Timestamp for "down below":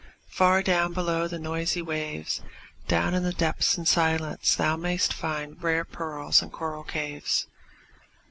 0.63-1.27